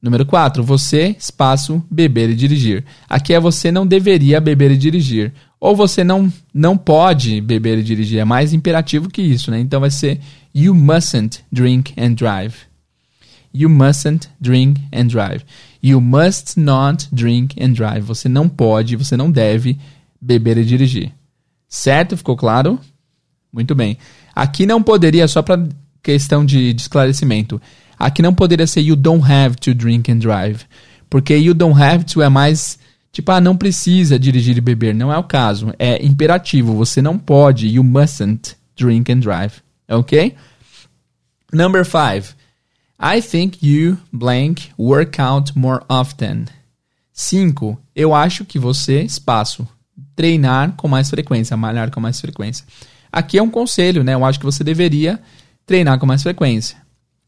[0.00, 0.62] Número 4.
[0.62, 2.84] Você, espaço, beber e dirigir.
[3.08, 5.32] Aqui é você não deveria beber e dirigir.
[5.58, 8.20] Ou você não, não pode beber e dirigir.
[8.20, 9.58] É mais imperativo que isso, né?
[9.58, 10.20] Então vai ser
[10.54, 12.54] You mustn't drink and drive.
[13.52, 15.44] You mustn't drink and drive.
[15.82, 18.02] You must not drink and drive.
[18.02, 19.76] Você não pode, você não deve
[20.20, 21.17] beber e dirigir.
[21.68, 22.16] Certo?
[22.16, 22.78] Ficou claro?
[23.52, 23.98] Muito bem.
[24.34, 25.68] Aqui não poderia, só para
[26.02, 27.60] questão de, de esclarecimento,
[27.98, 30.64] aqui não poderia ser you don't have to drink and drive.
[31.10, 32.78] Porque you don't have to é mais
[33.10, 34.94] tipo, ah, não precisa dirigir e beber.
[34.94, 35.72] Não é o caso.
[35.78, 36.74] É imperativo.
[36.74, 37.66] Você não pode.
[37.66, 39.54] You mustn't drink and drive.
[39.88, 40.34] Ok?
[41.52, 42.34] Number five.
[43.00, 46.46] I think you blank work out more often.
[47.12, 47.78] 5.
[47.94, 49.66] Eu acho que você, espaço,
[50.18, 52.66] treinar com mais frequência, malhar com mais frequência.
[53.12, 54.14] Aqui é um conselho, né?
[54.14, 55.20] Eu acho que você deveria
[55.64, 56.76] treinar com mais frequência,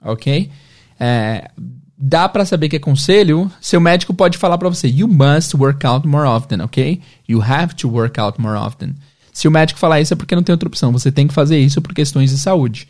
[0.03, 0.51] ok?
[0.99, 1.49] É,
[1.97, 3.49] dá para saber que é conselho.
[3.61, 7.01] Seu médico pode falar para você, you must work out more often, ok?
[7.29, 8.97] You have to work out more often.
[9.33, 10.91] Se o médico falar isso é porque não tem outra opção.
[10.91, 12.89] Você tem que fazer isso por questões de saúde.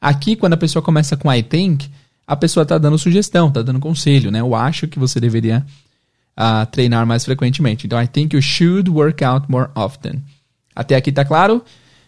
[0.00, 1.90] Aqui, quando a pessoa começa com I think,
[2.24, 4.40] a pessoa está dando sugestão, está dando conselho, né?
[4.40, 5.66] Eu acho que você deveria
[6.38, 7.86] uh, treinar mais frequentemente.
[7.86, 10.22] Então, I think you should work out more often.
[10.74, 11.64] Até aqui tá claro?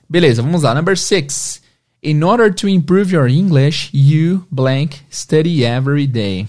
[0.08, 0.74] Beleza, vamos lá.
[0.74, 1.62] Number six.
[2.02, 6.48] In order to improve your English, you blank study every day.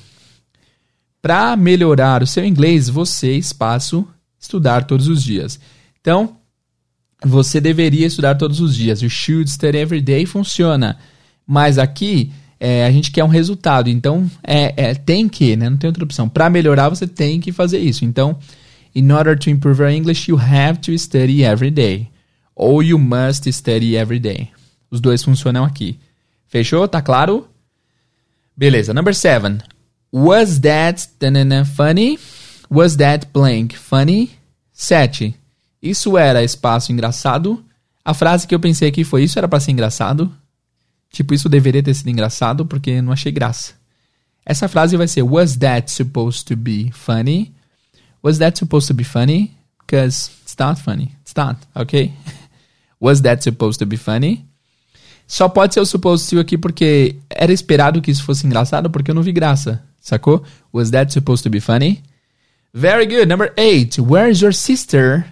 [1.22, 4.08] Para melhorar o seu inglês, você, espaço,
[4.40, 5.60] estudar todos os dias.
[6.02, 6.38] Então,
[7.24, 9.02] você deveria estudar todos os dias.
[9.02, 10.98] You should study every day funciona.
[11.46, 12.32] Mas aqui
[12.65, 13.89] é, a gente quer um resultado.
[13.89, 15.69] Então, é, é, tem que, né?
[15.69, 16.30] Não tem outra opção.
[16.30, 18.06] Para melhorar, você tem que fazer isso.
[18.06, 18.39] Então,
[18.95, 22.08] in order to improve your English, you have to study every day.
[22.56, 24.47] Ou you must study every day.
[24.89, 25.99] Os dois funcionam aqui.
[26.47, 26.88] Fechou?
[26.88, 27.49] Tá claro?
[28.56, 28.93] Beleza.
[28.93, 29.58] Number seven.
[30.13, 31.10] Was that
[31.76, 32.17] funny?
[32.69, 34.32] Was that blank funny?
[34.71, 35.36] 7.
[35.82, 37.62] Isso era espaço engraçado?
[38.06, 40.32] A frase que eu pensei aqui foi: Isso era para ser engraçado?
[41.13, 43.73] Tipo, isso deveria ter sido engraçado porque não achei graça.
[44.43, 47.54] Essa frase vai ser Was that supposed to be funny?
[48.23, 49.56] Was that supposed to be funny?
[49.80, 51.15] Because it's not funny.
[51.21, 52.12] It's not, ok?
[52.99, 54.45] Was that supposed to be funny?
[55.28, 59.12] Só pode ser o supposed to aqui porque era esperado que isso fosse engraçado porque
[59.12, 60.43] eu não vi graça, sacou?
[60.73, 62.02] Was that supposed to be funny?
[62.73, 63.28] Very good.
[63.28, 64.02] Number eight.
[64.02, 65.26] Where's your sister?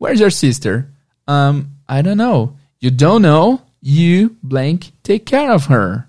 [0.00, 0.88] Where's your sister?
[1.28, 2.56] Um, I don't know.
[2.80, 3.60] You don't know?
[3.82, 6.06] You blank take care of her.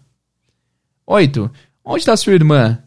[1.07, 1.49] Oito.
[1.84, 2.79] Onde está sua irmã?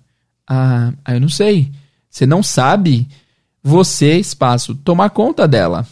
[0.49, 1.73] Ah, eu não sei.
[2.09, 3.09] Você não sabe?
[3.63, 5.87] Você, espaço, tomar conta dela.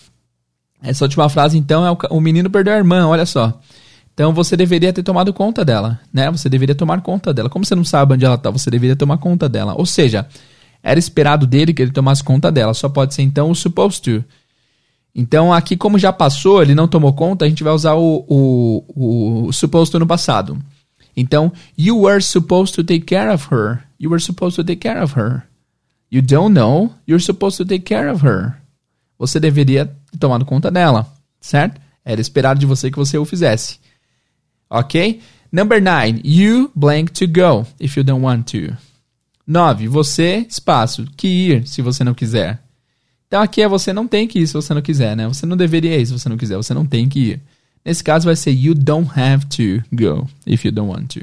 [0.83, 3.61] Essa última frase, então, é o menino perdeu a irmã, olha só.
[4.15, 6.31] Então você deveria ter tomado conta dela, né?
[6.31, 7.49] Você deveria tomar conta dela.
[7.49, 9.75] Como você não sabe onde ela está, você deveria tomar conta dela.
[9.77, 10.27] Ou seja,
[10.83, 12.75] era esperado dele que ele tomasse conta dela.
[12.75, 14.25] Só pode ser então o supposed to.
[15.15, 19.47] Então, aqui, como já passou, ele não tomou conta, a gente vai usar o, o,
[19.47, 20.59] o supposed no passado.
[21.17, 23.83] Então, you were supposed to take care of her.
[23.99, 25.43] You were supposed to take care of her.
[26.11, 28.55] You don't know, you're supposed to take care of her.
[29.19, 31.07] Você deveria ter tomado conta dela,
[31.41, 31.81] certo?
[32.05, 33.79] Era esperado de você que você o fizesse.
[34.69, 35.21] Ok?
[35.53, 38.77] Number nine, you blank to go if you don't want to.
[39.47, 39.89] 9.
[39.89, 42.63] Você, espaço, que ir se você não quiser.
[43.33, 45.27] Então aqui é você não tem que ir se você não quiser, né?
[45.27, 47.41] Você não deveria ir se você não quiser, você não tem que ir.
[47.83, 51.21] Nesse caso vai ser you don't have to go if you don't want to.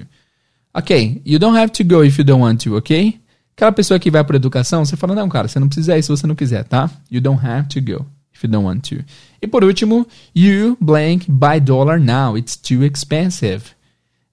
[0.74, 3.20] Ok, you don't have to go if you don't want to, ok?
[3.56, 6.10] Aquela pessoa que vai para educação, você fala, não, cara, você não precisa ir se
[6.10, 6.90] você não quiser, tá?
[7.12, 9.06] You don't have to go if you don't want to.
[9.40, 13.66] E por último, you blank buy dollar now, it's too expensive.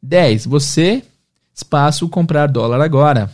[0.02, 0.46] 10.
[0.46, 1.02] Você,
[1.54, 3.30] espaço, comprar dólar agora.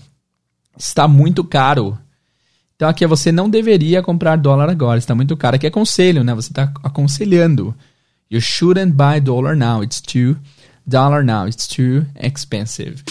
[0.77, 1.97] Está muito caro.
[2.77, 5.57] Então aqui é você não deveria comprar dólar agora, está muito caro.
[5.57, 6.35] Aqui é conselho, né?
[6.35, 7.75] Você está aconselhando.
[8.31, 9.83] You shouldn't buy dollar now.
[9.83, 10.37] It's too
[10.87, 11.47] dollar now.
[11.47, 13.03] It's too expensive.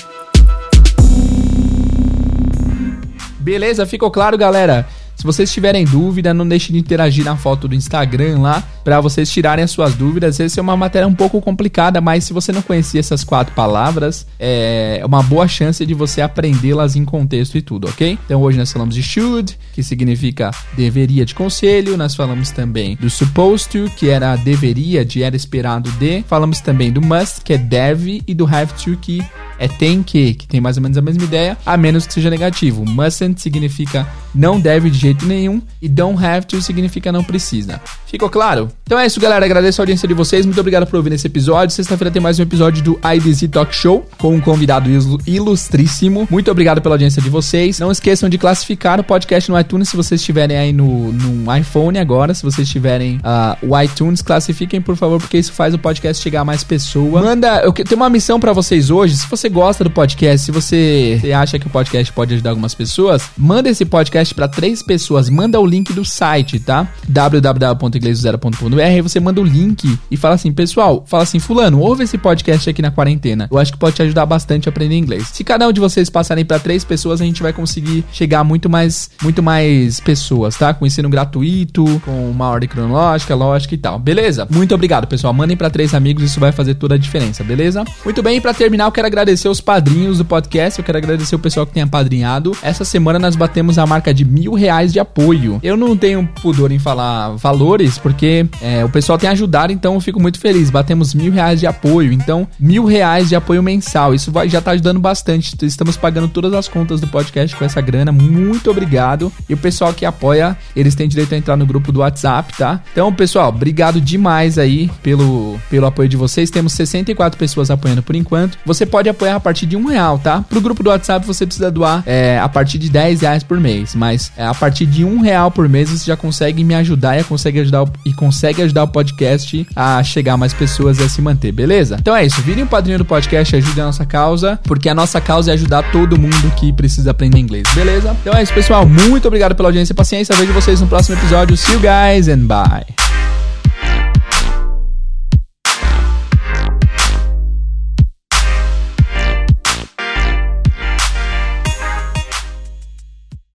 [3.40, 4.88] Beleza, ficou claro, galera?
[5.22, 9.30] Se vocês tiverem dúvida, não deixe de interagir na foto do Instagram lá para vocês
[9.30, 10.40] tirarem as suas dúvidas.
[10.40, 14.26] Essa é uma matéria um pouco complicada, mas se você não conhecia essas quatro palavras,
[14.40, 18.18] é uma boa chance de você aprendê-las em contexto e tudo, ok?
[18.26, 21.96] Então hoje nós falamos de should, que significa deveria de conselho.
[21.96, 26.24] Nós falamos também do supposed to, que era deveria de era esperado de.
[26.24, 29.24] Falamos também do must, que é deve, e do have to, que
[29.60, 32.32] é tem que, que tem mais ou menos a mesma ideia, a menos que seja
[32.32, 32.84] negativo.
[32.84, 35.62] Mustn't significa não deve de jeito nenhum.
[35.82, 37.82] E don't have to significa não precisa.
[38.08, 38.70] Ficou claro?
[38.84, 39.46] Então é isso, galera.
[39.46, 40.46] Agradeço a audiência de vocês.
[40.46, 41.74] Muito obrigado por ouvir nesse episódio.
[41.74, 44.90] Sexta-feira tem mais um episódio do IDZ Talk Show com um convidado
[45.26, 46.28] ilustríssimo.
[46.30, 47.80] Muito obrigado pela audiência de vocês.
[47.80, 51.98] Não esqueçam de classificar o podcast no iTunes se vocês estiverem aí no, no iPhone
[52.00, 52.34] agora.
[52.34, 56.42] Se vocês tiverem uh, o iTunes, classifiquem, por favor, porque isso faz o podcast chegar
[56.42, 57.24] a mais pessoas.
[57.24, 57.62] Manda.
[57.62, 59.18] Eu tenho uma missão para vocês hoje.
[59.18, 62.76] Se você gosta do podcast, se você, você acha que o podcast pode ajudar algumas
[62.76, 65.01] pessoas, manda esse podcast para três pessoas.
[65.30, 66.88] Manda o link do site, tá?
[67.08, 69.02] www.inglesozero.com.br.
[69.04, 72.82] Você manda o link e fala assim, pessoal, fala assim, fulano, ouve esse podcast aqui
[72.82, 73.48] na quarentena.
[73.52, 75.28] Eu acho que pode te ajudar bastante a aprender inglês.
[75.34, 78.70] Se cada um de vocês passarem para três pessoas, a gente vai conseguir chegar muito
[78.70, 80.74] mais, muito mais pessoas, tá?
[80.74, 84.00] Com ensino gratuito, com uma ordem cronológica, lógica e tal.
[84.00, 84.48] Beleza?
[84.50, 85.34] Muito obrigado, pessoal.
[85.34, 87.84] Mandem para três amigos, isso vai fazer toda a diferença, beleza?
[88.04, 90.80] Muito bem, para terminar, eu quero agradecer os padrinhos do podcast.
[90.80, 92.56] Eu quero agradecer o pessoal que tem apadrinhado.
[92.62, 95.60] Essa semana nós batemos a marca de mil reais de apoio.
[95.62, 100.00] Eu não tenho pudor em falar valores, porque é, o pessoal tem ajudado, então eu
[100.00, 100.70] fico muito feliz.
[100.70, 104.14] Batemos mil reais de apoio, então mil reais de apoio mensal.
[104.14, 105.56] Isso vai, já tá ajudando bastante.
[105.66, 108.12] Estamos pagando todas as contas do podcast com essa grana.
[108.12, 109.32] Muito obrigado.
[109.50, 112.82] E o pessoal que apoia, eles têm direito a entrar no grupo do WhatsApp, tá?
[112.92, 116.50] Então, pessoal, obrigado demais aí pelo, pelo apoio de vocês.
[116.50, 118.58] Temos 64 pessoas apoiando por enquanto.
[118.66, 120.44] Você pode apoiar a partir de um real, tá?
[120.48, 123.96] Pro grupo do WhatsApp você precisa doar é, a partir de 10 reais por mês.
[123.96, 127.24] Mas é, a partir de um real por mês você já consegue me ajudar e
[127.24, 131.10] consegue ajudar, o, e consegue ajudar o podcast a chegar a mais pessoas e a
[131.10, 131.98] se manter, beleza?
[132.00, 132.42] Então é isso.
[132.42, 135.92] Virem um padrinho do podcast ajudem a nossa causa, porque a nossa causa é ajudar
[135.92, 138.16] todo mundo que precisa aprender inglês, beleza?
[138.22, 138.88] Então é isso, pessoal.
[138.88, 140.36] Muito obrigado pela audiência e paciência.
[140.36, 141.56] Vejo vocês no próximo episódio.
[141.58, 143.11] See you guys and bye.